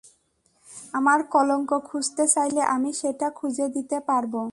[0.93, 4.41] আমার কলঙ্ক খুঁজতে চাইলে আমি সেটা খুঁজে দিতে পারবো।